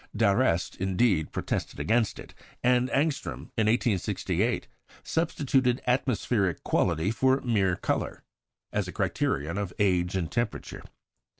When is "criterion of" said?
8.91-9.71